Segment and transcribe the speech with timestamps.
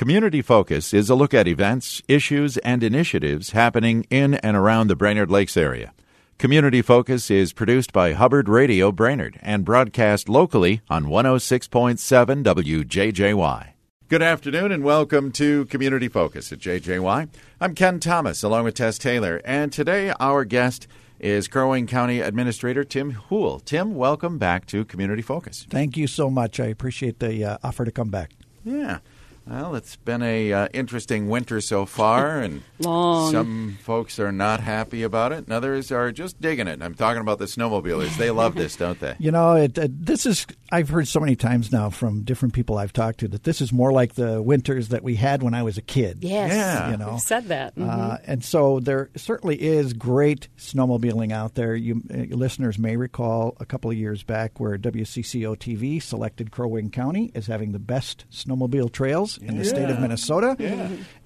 [0.00, 4.96] Community Focus is a look at events, issues, and initiatives happening in and around the
[4.96, 5.92] Brainerd Lakes area.
[6.38, 13.72] Community Focus is produced by Hubbard Radio Brainerd and broadcast locally on 106.7 WJJY.
[14.08, 17.28] Good afternoon and welcome to Community Focus at JJY.
[17.60, 20.86] I'm Ken Thomas along with Tess Taylor, and today our guest
[21.18, 23.60] is Crow Wing County Administrator Tim Houle.
[23.60, 25.66] Tim, welcome back to Community Focus.
[25.68, 26.58] Thank you so much.
[26.58, 28.30] I appreciate the uh, offer to come back.
[28.64, 29.00] Yeah.
[29.50, 33.32] Well, it's been a uh, interesting winter so far, and Long.
[33.32, 36.80] some folks are not happy about it, and others are just digging it.
[36.80, 39.16] I'm talking about the snowmobilers; they love this, don't they?
[39.30, 42.78] You know, it, uh, this is I've heard so many times now from different people
[42.78, 45.62] I've talked to that this is more like the winters that we had when I
[45.64, 46.18] was a kid.
[46.22, 46.52] Yes.
[46.52, 46.90] Yeah.
[46.92, 47.74] You know, We've said that.
[47.76, 47.88] Mhm.
[47.88, 51.74] Uh, and so there certainly is great snowmobiling out there.
[51.74, 56.68] You uh, listeners may recall a couple of years back where WCCO TV selected Crow
[56.68, 60.00] Wing County as having the best snowmobile trails in the state of.
[60.00, 60.56] Minnesota.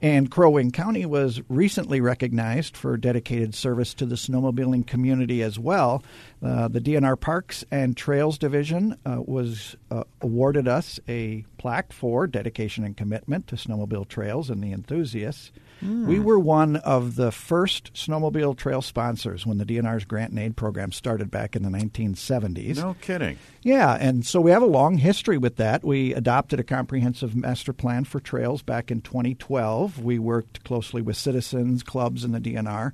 [0.02, 5.58] And Crow Wing County was recently recognized for dedicated service to the snowmobiling community as
[5.58, 6.02] well.
[6.45, 12.27] Uh, the DNR Parks and Trails Division uh, was uh, awarded us a plaque for
[12.27, 15.53] dedication and commitment to snowmobile trails and the enthusiasts.
[15.83, 20.56] We were one of the first snowmobile trail sponsors when the DNR's grant and aid
[20.56, 22.77] program started back in the 1970s.
[22.77, 23.39] No kidding.
[23.62, 25.84] Yeah, and so we have a long history with that.
[25.84, 30.03] We adopted a comprehensive master plan for trails back in 2012.
[30.03, 32.92] We worked closely with citizens, clubs, and the DNR.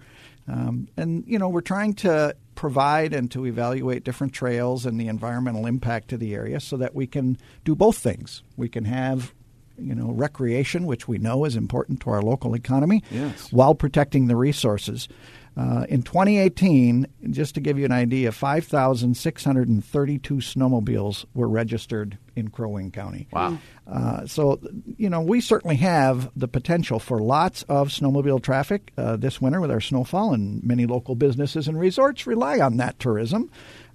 [0.49, 5.09] Um, and, you know, we're trying to provide and to evaluate different trails and the
[5.09, 8.43] environmental impact to the area so that we can do both things.
[8.55, 9.33] We can have
[9.81, 13.53] you know, recreation, which we know is important to our local economy, Yes.
[13.53, 15.09] while protecting the resources.
[15.57, 18.31] Uh, in 2018, just to give you an idea,
[19.25, 23.27] 5,632 snowmobiles were registered in Crow Wing County.
[23.33, 23.59] Wow.
[23.87, 24.61] Uh, so,
[24.97, 29.61] you know, we certainly have the potential for lots of snowmobile traffic uh, this winter
[29.61, 33.51] with our snowfall, and many local businesses and resorts rely on that tourism,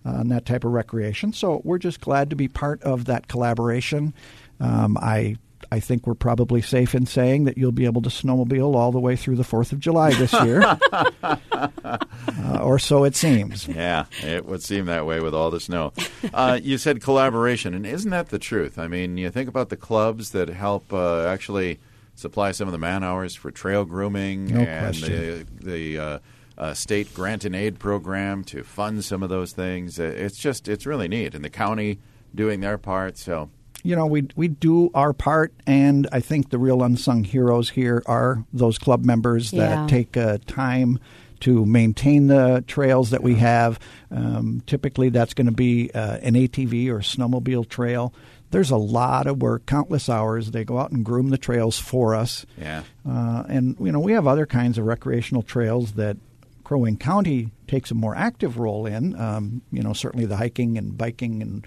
[0.05, 1.31] uh, and that type of recreation.
[1.33, 4.13] So we're just glad to be part of that collaboration.
[4.59, 5.37] Um, I
[5.75, 8.99] I think we're probably safe in saying that you'll be able to snowmobile all the
[8.99, 10.61] way through the Fourth of July this year,
[11.21, 13.67] uh, or so it seems.
[13.67, 15.91] Yeah, it would seem that way with all the snow.
[16.33, 18.79] Uh, you said collaboration, and isn't that the truth?
[18.79, 21.79] I mean, you think about the clubs that help uh, actually
[22.15, 25.45] supply some of the man hours for trail grooming No and question.
[25.59, 26.19] the, the uh,
[26.57, 29.99] uh, state grant and aid program to fund some of those things.
[29.99, 31.35] Uh, It's just, it's really neat.
[31.35, 31.99] And the county
[32.33, 33.17] doing their part.
[33.17, 33.49] So,
[33.85, 38.01] you know, we we do our part, and I think the real unsung heroes here
[38.07, 39.67] are those club members Yeah.
[39.67, 40.99] that take uh, time
[41.41, 43.79] to maintain the trails that we have.
[44.09, 48.13] Um, typically, that's going to be uh, an ATV or snowmobile trail.
[48.51, 50.51] There's a lot of work, countless hours.
[50.51, 52.45] They go out and groom the trails for us.
[52.59, 52.83] yeah.
[53.07, 56.17] Uh, and you know we have other kinds of recreational trails that
[56.63, 59.19] Crow Wing County takes a more active role in.
[59.19, 61.65] Um, you know, certainly the hiking and biking and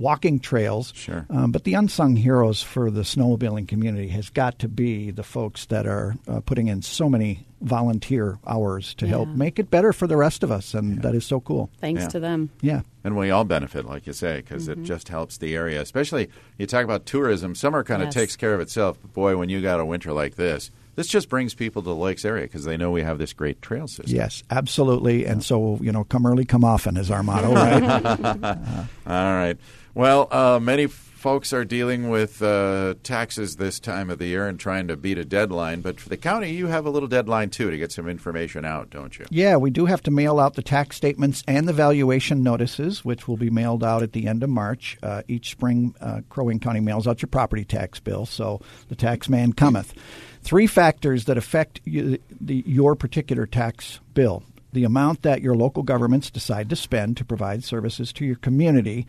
[0.00, 0.92] walking trails.
[0.96, 1.26] Sure.
[1.30, 5.66] Um, but the unsung heroes for the snowmobiling community has got to be the folks
[5.66, 10.06] that are uh, putting in so many volunteer hours to help make it better for
[10.06, 11.68] the rest of us, and that is so cool.
[11.80, 12.08] Thanks Yeah.
[12.08, 12.50] to them.
[12.62, 12.80] Yeah.
[13.04, 15.80] And we all benefit, like you say, because it just helps the area.
[15.80, 16.28] Especially
[16.58, 17.54] you talk about tourism.
[17.54, 18.14] Summer kind of Yes.
[18.14, 18.98] takes care of itself.
[19.02, 21.94] But boy, when you got a winter like this, this just brings people to the
[21.94, 24.14] lakes area because they know we have this great trail system.
[24.14, 25.24] Yes, absolutely.
[25.24, 27.82] And so, you know, come early, come often is our motto, right?
[29.06, 29.56] All right.
[29.94, 34.60] Well, uh, many folks are dealing with uh, taxes this time of the year and
[34.60, 35.80] trying to beat a deadline.
[35.80, 38.90] But for the county, you have a little deadline too to get some information out,
[38.90, 39.24] don't you?
[39.30, 43.26] Yeah, we do have to mail out the tax statements and the valuation notices, which
[43.26, 44.98] will be mailed out at the end of March.
[45.02, 48.96] Uh, each spring, uh, Crow Wing County mails out your property tax bill, so the
[48.96, 49.94] tax man cometh.
[50.42, 54.42] Three factors that affect you, the, your particular tax bill
[54.72, 59.06] the amount that your local governments decide to spend to provide services to your community,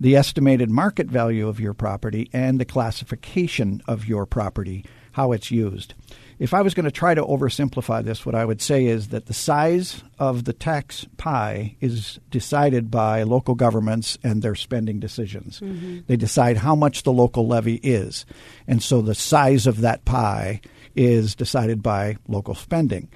[0.00, 5.50] the estimated market value of your property, and the classification of your property, how it's
[5.50, 5.94] used.
[6.38, 9.24] If I was going to try to oversimplify this, what I would say is that
[9.24, 15.60] the size of the tax pie is decided by local governments and their spending decisions.
[15.60, 16.00] Mm-hmm.
[16.06, 18.26] They decide how much the local levy is.
[18.68, 20.60] And so the size of that pie
[20.96, 23.08] is decided by local spending.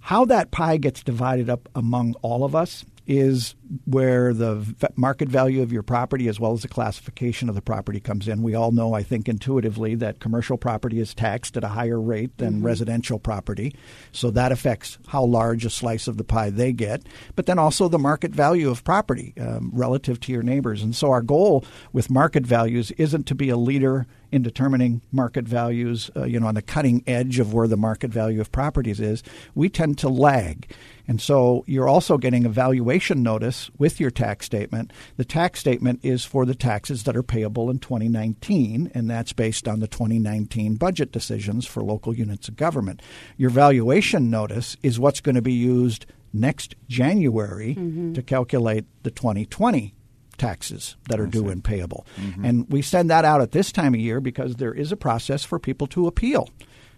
[0.00, 3.54] How that pie gets divided up among all of us is
[3.84, 7.62] where the v- market value of your property as well as the classification of the
[7.62, 8.42] property comes in.
[8.42, 12.38] We all know, I think, intuitively that commercial property is taxed at a higher rate
[12.38, 13.74] than residential property.
[14.12, 17.02] So that affects how large a slice of the pie they get.
[17.36, 20.82] But then also the market value of property um, relative to your neighbors.
[20.82, 25.46] And so our goal with market values isn't to be a leader in determining market
[25.46, 28.98] values, uh, you know, on the cutting edge of where the market value of properties
[28.98, 29.22] is,
[29.54, 30.74] we tend to lag.
[31.06, 34.92] And so you're also getting a valuation notice with your tax statement.
[35.16, 39.68] The tax statement is for the taxes that are payable in 2019, and that's based
[39.68, 43.02] on the 2019 budget decisions for local units of government.
[43.36, 48.12] Your valuation notice is what's going to be used next January mm-hmm.
[48.14, 49.94] to calculate the 2020
[50.36, 52.06] taxes that are due and payable.
[52.16, 52.44] Mm-hmm.
[52.44, 55.44] And we send that out at this time of year because there is a process
[55.44, 56.48] for people to appeal.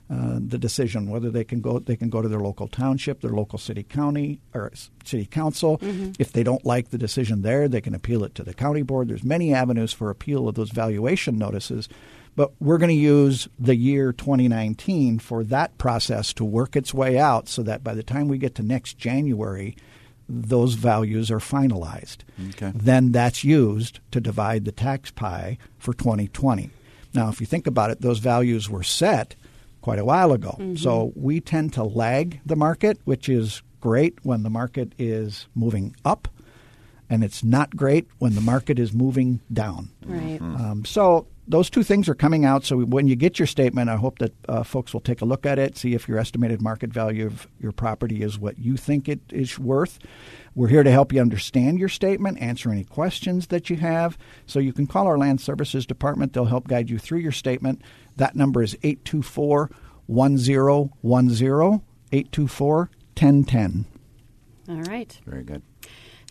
[0.09, 3.33] Uh, the decision whether they can go they can go to their local township, their
[3.33, 4.71] local city county or
[5.05, 5.79] city council.
[5.79, 6.13] Mm-hmm.
[6.21, 9.09] If they don't like the decision there, they can appeal it to the county board.
[9.09, 11.89] There's many avenues for appeal of those valuation notices,
[12.37, 17.19] but we're going to use the year 2019 for that process to work its way
[17.19, 19.75] out so that by the time we get to next January,
[20.29, 22.19] those values are finalized.
[22.51, 22.71] Okay.
[22.73, 26.71] Then that's used to divide the tax pie for 2020.
[27.13, 29.35] Now, if you think about it, those values were set
[29.87, 30.57] quite a while ago.
[30.59, 30.75] Mm-hmm.
[30.75, 35.95] So we tend to lag the market, which is great when the market is moving
[36.05, 36.27] up,
[37.09, 39.91] and it's not great when the market is moving down.
[40.05, 40.41] Right.
[40.41, 42.65] Um, so those two things are coming out.
[42.65, 45.47] So when you get your statement, I hope that uh, folks will take a look
[45.47, 49.09] at it, see if your estimated market value of your property is what you think
[49.09, 50.01] it is worth.
[50.57, 54.19] We're here to help you understand your statement, answer any questions that you have.
[54.47, 56.33] So you can call our Land Services Department.
[56.33, 57.83] They'll help guide you through your statement.
[58.17, 59.71] That number is 824
[60.07, 60.91] 1010,
[62.13, 63.87] 824 1010.
[64.69, 65.21] All right.
[65.27, 65.63] Very good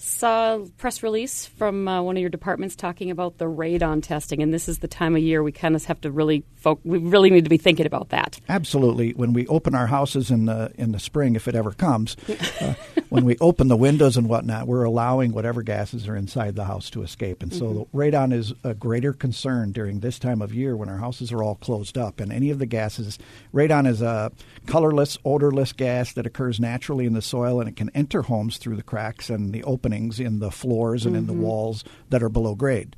[0.05, 4.41] saw a press release from uh, one of your departments talking about the radon testing,
[4.41, 6.99] and this is the time of year we kind of have to really fo- we
[6.99, 8.39] really need to be thinking about that.
[8.47, 9.11] Absolutely.
[9.13, 12.15] When we open our houses in the in the spring, if it ever comes,
[12.61, 12.75] uh,
[13.09, 16.89] when we open the windows and whatnot, we're allowing whatever gases are inside the house
[16.91, 17.97] to escape, and so mm-hmm.
[17.97, 21.55] radon is a greater concern during this time of year when our houses are all
[21.55, 23.17] closed up, and any of the gases.
[23.53, 24.31] Radon is a
[24.67, 28.75] colorless, odorless gas that occurs naturally in the soil, and it can enter homes through
[28.75, 31.19] the cracks and the opening openings in the floors and mm-hmm.
[31.19, 31.41] in the mm-hmm.
[31.43, 32.95] walls that are below grade.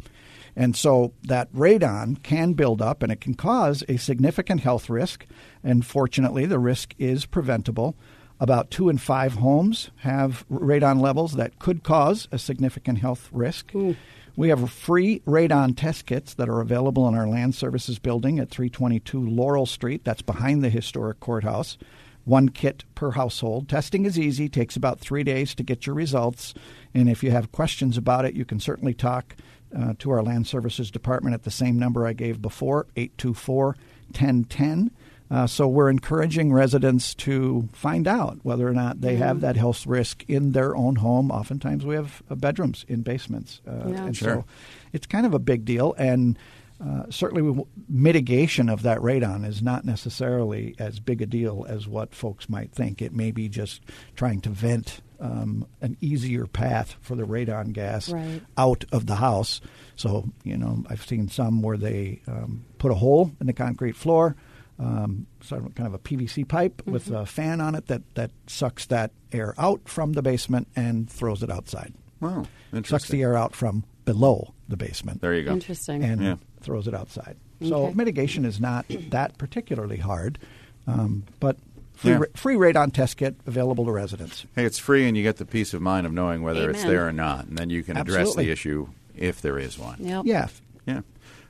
[0.55, 5.25] And so that radon can build up and it can cause a significant health risk.
[5.63, 7.95] And fortunately, the risk is preventable.
[8.39, 13.73] About two in five homes have radon levels that could cause a significant health risk.
[13.75, 13.95] Ooh.
[14.35, 18.49] We have free radon test kits that are available in our land services building at
[18.49, 20.03] 322 Laurel Street.
[20.03, 21.77] That's behind the historic courthouse
[22.27, 23.69] one kit per household.
[23.69, 26.53] Testing is easy, takes about three days to get your results.
[26.93, 29.35] And if you have questions about it, you can certainly talk
[29.75, 33.77] uh, to our Land Services Department at the same number I gave before, 824
[34.11, 34.91] 1010.
[35.29, 39.41] Uh, so we're encouraging residents to find out whether or not they have mm.
[39.41, 41.31] that health risk in their own home.
[41.31, 43.61] Oftentimes we have uh, bedrooms in basements.
[43.67, 44.05] Uh, yeah.
[44.05, 44.29] and sure.
[44.29, 44.45] so
[44.93, 45.93] it's kind of a big deal.
[45.97, 46.37] And
[46.83, 52.13] uh, certainly, mitigation of that radon is not necessarily as big a deal as what
[52.13, 53.01] folks might think.
[53.01, 53.81] It may be just
[54.15, 58.41] trying to vent um, an easier path for the radon gas right.
[58.57, 59.59] out of the house.
[59.95, 63.95] So, you know, I've seen some where they um, put a hole in the concrete
[63.95, 64.35] floor,
[64.77, 66.91] um, sort of kind of a PVC pipe mm-hmm.
[66.91, 71.09] with a fan on it that, that sucks that air out from the basement and
[71.09, 71.93] throws it outside.
[72.19, 72.83] Wow, interesting.
[72.83, 75.21] Sucks the air out from below the basement.
[75.21, 75.51] There you go.
[75.51, 76.03] Interesting.
[76.03, 76.35] And yeah.
[76.67, 77.37] Throws it outside.
[77.61, 77.69] Okay.
[77.69, 80.37] So mitigation is not that particularly hard,
[80.85, 81.57] um, but
[81.93, 82.17] free, yeah.
[82.17, 84.45] ra- free radon test kit available to residents.
[84.53, 86.75] Hey, it's free, and you get the peace of mind of knowing whether Amen.
[86.75, 88.45] it's there or not, and then you can address Absolutely.
[88.45, 89.97] the issue if there is one.
[89.99, 90.25] Yep.
[90.25, 90.47] Yeah.
[90.85, 91.01] Yeah.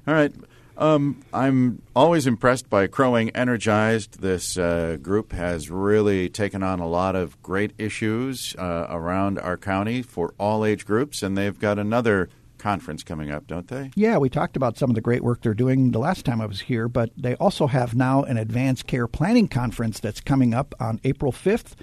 [0.08, 0.34] All right.
[0.78, 4.22] Um, I'm always impressed by Crow Wing Energized.
[4.22, 9.58] This uh, group has really taken on a lot of great issues uh, around our
[9.58, 13.92] county for all age groups, and they've got another conference coming up, don't they?
[13.96, 16.46] Yeah, we talked about some of the great work they're doing the last time I
[16.46, 20.74] was here, but they also have now an advanced care planning conference that's coming up
[20.80, 21.74] on April 5th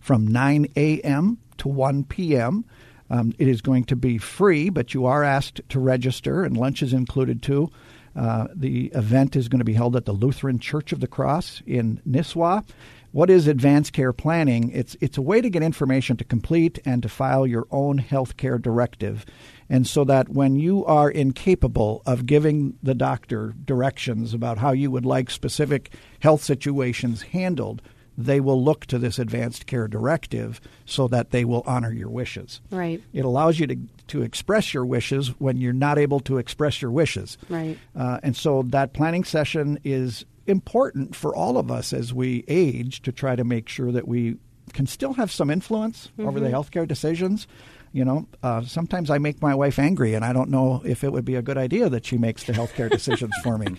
[0.00, 1.38] from 9 a.m.
[1.58, 2.64] to 1 p.m.
[3.10, 6.82] Um, it is going to be free, but you are asked to register, and lunch
[6.82, 7.70] is included too.
[8.14, 11.62] Uh, the event is going to be held at the Lutheran Church of the Cross
[11.66, 12.64] in Nisswa.
[13.12, 14.70] What is advanced care planning?
[14.70, 18.38] It's it's a way to get information to complete and to file your own health
[18.38, 19.26] care directive.
[19.68, 24.90] And so that when you are incapable of giving the doctor directions about how you
[24.90, 27.82] would like specific health situations handled,
[28.16, 32.60] they will look to this advanced care directive so that they will honor your wishes.
[32.70, 33.02] Right.
[33.12, 33.76] It allows you to,
[34.08, 37.38] to express your wishes when you're not able to express your wishes.
[37.48, 37.78] Right.
[37.96, 43.02] Uh, and so that planning session is important for all of us as we age
[43.02, 44.36] to try to make sure that we
[44.72, 46.28] can still have some influence mm-hmm.
[46.28, 46.56] over the mm-hmm.
[46.56, 47.46] healthcare decisions
[47.92, 51.12] You know, uh, sometimes I make my wife angry, and I don't know if it
[51.12, 53.76] would be a good idea that she makes the healthcare decisions for me.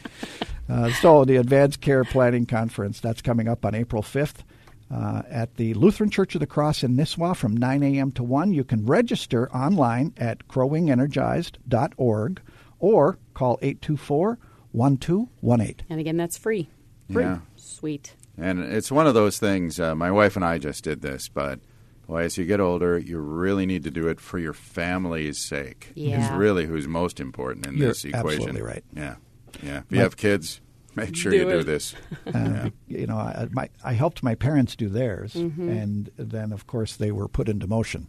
[0.70, 4.44] Uh, so, the Advanced Care Planning Conference that's coming up on April 5th.
[4.92, 8.12] Uh, at the Lutheran Church of the Cross in Nisswa from 9 a.m.
[8.12, 8.54] to 1.
[8.54, 12.42] You can register online at crowwingenergized.org
[12.78, 14.38] or call 824
[14.74, 15.86] 1218.
[15.90, 16.70] And again, that's free.
[17.12, 17.24] Free.
[17.24, 17.40] Yeah.
[17.56, 18.16] Sweet.
[18.38, 19.80] And it's one of those things.
[19.80, 21.60] Uh, my wife and I just did this, but
[22.08, 25.92] boy, as you get older, you really need to do it for your family's sake.
[25.96, 26.22] Yeah.
[26.26, 28.30] It's really who's most important in You're this equation.
[28.42, 28.84] absolutely right.
[28.96, 29.16] Yeah.
[29.64, 29.78] Yeah.
[29.80, 30.60] If you My- have kids,
[30.96, 31.94] make sure Do you do this.
[32.34, 36.96] Uh, You know, I, my, I helped my parents do theirs, and then, of course,
[36.96, 38.08] they were put into motion.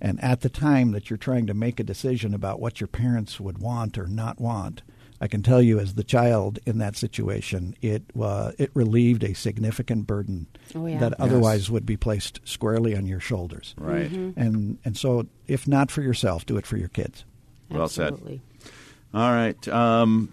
[0.00, 3.40] And at the time that you're trying to make a decision about what your parents
[3.40, 4.82] would want or not want,
[5.20, 9.34] I can tell you, as the child in that situation, it uh, it relieved a
[9.34, 10.98] significant burden Oh, yeah.
[10.98, 13.74] that otherwise would be placed squarely on your shoulders.
[13.78, 14.10] Right.
[14.10, 17.24] And and so, if not for yourself, do it for your kids.
[17.70, 18.14] Well said.
[19.12, 19.68] All right.
[19.68, 20.32] Um,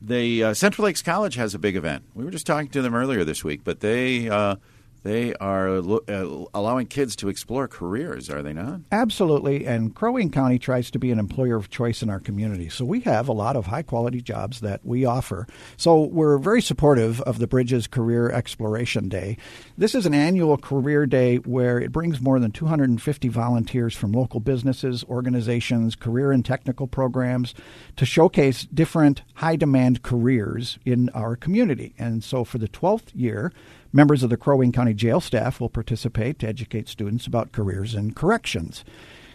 [0.00, 2.04] the uh, Central Lakes College has a big event.
[2.14, 4.56] We were just talking to them earlier this week, but they uh,
[5.02, 8.80] they are lo- uh, allowing kids to explore careers, are they not?
[8.90, 12.68] Absolutely, and Crow Wing County tries to be an employer of choice in our community.
[12.68, 15.46] So we have a lot of high quality jobs that we offer.
[15.76, 19.36] So we're very supportive of the Bridges Career Exploration Day.
[19.76, 24.40] This is an annual career day where it brings more than 250 volunteers from local
[24.40, 27.54] businesses, organizations, career and technical programs
[27.96, 31.94] to showcase different high demand careers in our community.
[31.98, 33.52] And so for the 12th year,
[33.92, 37.94] Members of the Crow Wing County jail staff will participate to educate students about careers
[37.94, 38.84] in corrections.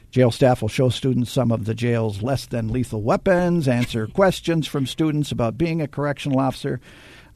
[0.09, 4.65] Jail staff will show students some of the jail's less than lethal weapons, answer questions
[4.65, 6.79] from students about being a correctional officer,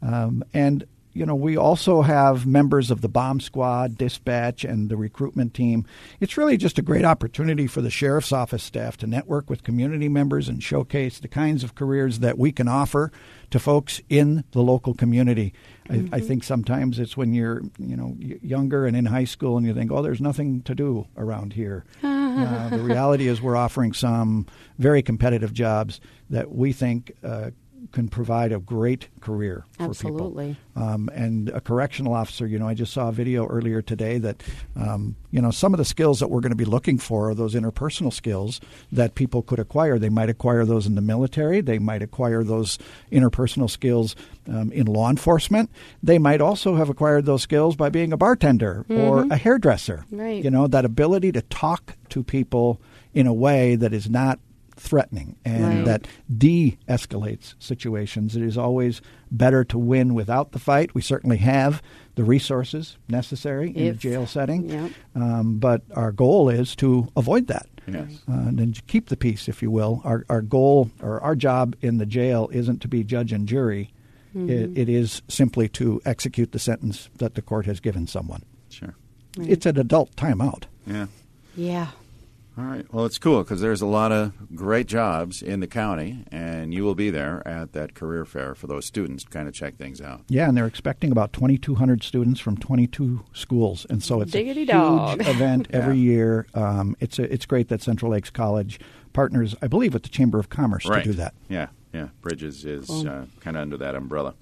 [0.01, 4.97] um, and you know, we also have members of the bomb squad, dispatch, and the
[4.97, 5.85] recruitment team.
[6.19, 10.07] It's really just a great opportunity for the sheriff's office staff to network with community
[10.07, 13.11] members and showcase the kinds of careers that we can offer
[13.49, 15.53] to folks in the local community.
[15.89, 19.65] I, I think sometimes it's when you're, you know, younger and in high school, and
[19.65, 23.91] you think, "Oh, there's nothing to do around here." uh, the reality is, we're offering
[23.91, 24.45] some
[24.77, 25.99] very competitive jobs
[26.29, 27.11] that we think.
[27.23, 27.51] Uh,
[27.91, 30.57] can provide a great career for Absolutely.
[30.75, 30.83] people.
[30.83, 34.43] Um, and a correctional officer, you know, I just saw a video earlier today that,
[34.75, 37.35] um, you know, some of the skills that we're going to be looking for are
[37.35, 38.61] those interpersonal skills
[38.91, 39.97] that people could acquire.
[39.97, 41.61] They might acquire those in the military.
[41.61, 42.77] They might acquire those
[43.11, 44.15] interpersonal skills
[44.47, 45.69] um, in law enforcement.
[46.03, 50.05] They might also have acquired those skills by being a bartender or a hairdresser.
[50.11, 50.43] Right.
[50.43, 52.79] You know, that ability to talk to people
[53.13, 54.39] in a way that is not
[54.81, 55.85] threatening and Right.
[55.85, 58.35] that de escalates situations.
[58.35, 60.93] It is always better to win without the fight.
[60.95, 61.81] We certainly have
[62.15, 64.89] the resources necessary in a jail setting, yeah.
[65.15, 67.67] um, but our goal is to avoid that.
[67.87, 68.19] Yes.
[68.29, 70.01] Uh, and then keep the peace, if you will.
[70.03, 73.91] Our, our goal or our job in the jail isn't to be judge and jury.
[74.33, 78.43] It, it is simply to execute the sentence that the court has given someone.
[78.69, 78.95] Sure.
[79.37, 80.63] It's an adult timeout.
[80.87, 81.07] Yeah.
[81.57, 81.87] Yeah.
[82.57, 82.85] All right.
[82.93, 86.83] Well, it's cool because there's a lot of great jobs in the county, and you
[86.83, 90.01] will be there at that career fair for those students to kind of check things
[90.01, 90.21] out.
[90.27, 94.65] Yeah, and they're expecting about 2,200 students from 22 schools, and so it's Diggity a
[94.65, 95.21] huge dog.
[95.27, 96.11] event every Yeah.
[96.11, 96.47] year.
[96.53, 98.81] Um, it's a, it's great that Central Lakes College
[99.13, 101.03] partners, I believe, with the Chamber of Commerce right.
[101.03, 101.33] to do that.
[101.47, 101.67] Yeah.
[101.93, 102.07] Yeah.
[102.21, 104.33] Bridges is uh, kind of under that umbrella.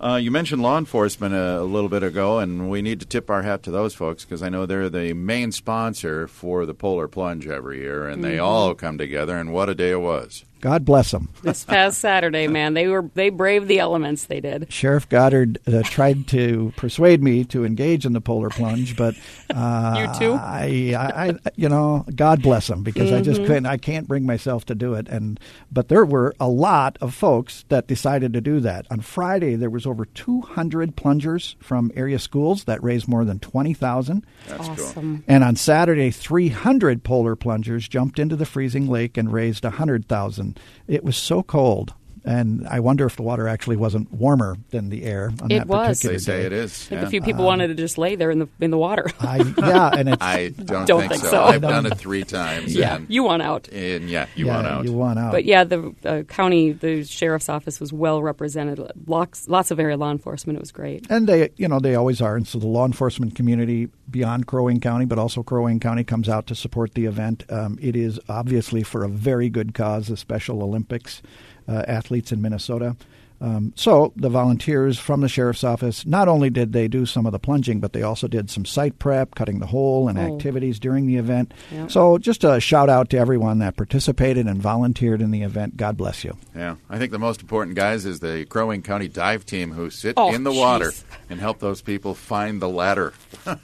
[0.00, 3.28] Uh, you mentioned law enforcement a, a little bit ago, and we need to tip
[3.28, 7.06] our hat to those folks because I know they're the main sponsor for the Polar
[7.06, 9.36] Plunge every year, and they all come together.
[9.36, 10.44] And what a day it was!
[10.62, 11.30] God bless them.
[11.42, 14.24] This past Saturday, man, they were they braved the elements.
[14.24, 14.70] They did.
[14.72, 19.14] Sheriff Goddard uh, tried to persuade me to engage in the polar plunge, but
[19.54, 20.32] uh, You too?
[20.34, 23.24] I, I, I, you know, God bless him because I Mm-hmm.
[23.24, 23.66] just couldn't.
[23.66, 25.08] I can't bring myself to do it.
[25.08, 25.38] And
[25.72, 28.86] but there were a lot of folks that decided to do that.
[28.90, 34.24] On Friday, there was over 200 plungers from area schools that raised more than 20,000.
[34.48, 35.20] That's cool.
[35.26, 40.58] And on Saturday, 300 polar plungers jumped into the freezing lake and raised 100,000.
[40.86, 41.94] It was so cold.
[42.24, 45.66] And I wonder if the water actually wasn't warmer than the air on It that
[45.66, 45.98] was.
[45.98, 46.46] particular They say day.
[46.46, 46.86] it is.
[46.86, 47.06] I think yeah.
[47.06, 49.10] a few people wanted to just lay there in the in the water.
[49.20, 51.30] I, yeah, and it's I don't, Don't think, think so.
[51.30, 51.42] so.
[51.44, 52.74] I've done it three times.
[52.74, 53.68] yeah, and, you want out.
[53.68, 54.84] and yeah, you yeah, want out.
[54.84, 55.32] You want out.
[55.32, 58.80] But yeah, the uh, county, the sheriff's office was well represented.
[59.06, 60.56] Lots, lots of area law enforcement.
[60.56, 61.06] It was great.
[61.10, 62.36] And they, you know, they always are.
[62.36, 66.04] And so the law enforcement community beyond Crow Wing County, but also Crow Wing County
[66.04, 67.44] comes out to support the event.
[67.50, 71.22] Um, it is obviously for a very good cause, the Special Olympics
[71.70, 72.96] uh, athletes in Minnesota.
[73.42, 77.32] Um, so the volunteers from the sheriff's office not only did they do some of
[77.32, 80.34] the plunging, but they also did some site prep, cutting the hole, and Oh.
[80.36, 81.54] activities during the event.
[81.72, 81.86] Yeah.
[81.86, 85.78] So just a shout out to everyone that participated and volunteered in the event.
[85.78, 86.36] God bless you.
[86.54, 89.88] Yeah, I think the most important guys is the Crow Wing County dive team who
[89.88, 91.04] sit Oh, in the water jeez.
[91.30, 93.14] And help those people find the ladder.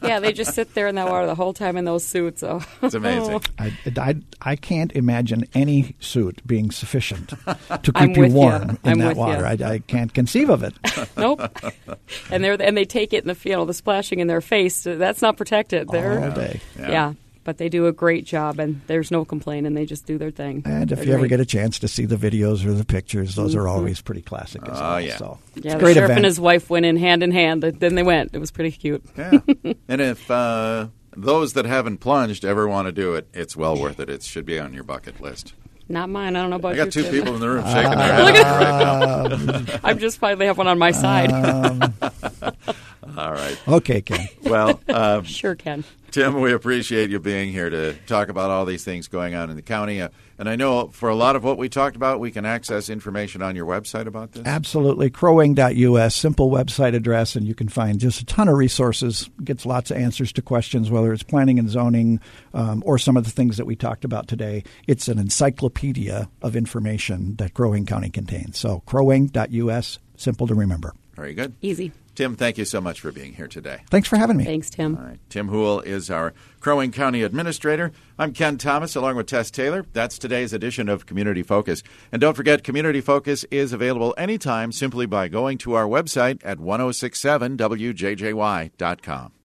[0.02, 2.40] yeah, they just sit there in that water the whole time in those suits.
[2.40, 3.42] So It's amazing.
[3.58, 8.36] I, I, I can't imagine any suit being sufficient to keep you with you.
[8.36, 9.44] warm in I'm that water.
[9.44, 10.74] I, I can't conceive of it.
[11.16, 11.40] nope.
[12.30, 14.84] and they're and they take it in the you know the splashing in their face.
[14.84, 15.88] That's not protected.
[15.88, 16.60] They're all day.
[16.78, 16.90] Yeah.
[16.90, 17.12] yeah.
[17.46, 20.32] But they do a great job, and there's no complaint, and they just do their
[20.32, 20.62] thing.
[20.66, 23.36] And if They're you ever get a chance to see the videos or the pictures,
[23.36, 25.00] those are always pretty classic as Oh, well.
[25.00, 25.16] yeah.
[25.16, 26.18] So it's yeah, a the great sheriff event.
[26.18, 27.62] and his wife went in hand in hand.
[27.62, 28.30] Then they went.
[28.34, 29.04] It was pretty cute.
[29.16, 29.38] Yeah.
[29.88, 34.00] and if uh, those that haven't plunged ever want to do it, it's well worth
[34.00, 34.10] it.
[34.10, 35.54] It should be on your bucket list.
[35.88, 36.34] Not mine.
[36.34, 37.10] I don't know about I got two you.
[37.12, 39.78] People in the room shaking their heads right now.
[39.84, 41.30] I'm just finally have one on my side.
[43.16, 43.56] All right.
[43.68, 44.28] okay, Ken.
[44.42, 45.84] Well, um, sure can.
[46.16, 49.56] Tim, we appreciate you being here to talk about all these things going on in
[49.56, 50.00] the county.
[50.00, 50.08] Uh,
[50.38, 53.42] and I know for a lot of what we talked about, we can access information
[53.42, 54.46] on your website about this.
[54.46, 55.10] Absolutely.
[55.10, 59.28] Crowwing.us, simple website address, and you can find just a ton of resources.
[59.44, 62.18] Gets lots of answers to questions, whether it's planning and zoning
[62.54, 64.64] um, or some of the things that we talked about today.
[64.86, 68.58] It's an encyclopedia of information that Crow Wing County contains.
[68.58, 70.94] So, crowwing.us, simple to remember.
[71.14, 71.52] Very good.
[71.60, 71.92] Easy.
[72.16, 73.82] Tim, thank you so much for being here today.
[73.90, 74.44] Thanks for having me.
[74.44, 74.96] Thanks, Tim.
[74.96, 75.20] All right.
[75.28, 77.92] Tim Houle is our Crow Wing County Administrator.
[78.18, 79.84] I'm Ken Thomas along with Tess Taylor.
[79.92, 81.82] That's today's edition of Community Focus.
[82.10, 86.58] And don't forget, Community Focus is available anytime simply by going to our website at
[86.58, 89.32] 1067wjjy.com.